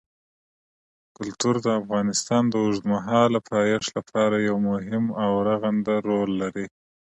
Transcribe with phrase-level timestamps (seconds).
[1.17, 6.65] کلتور د افغانستان د اوږدمهاله پایښت لپاره یو مهم او رغنده رول لري.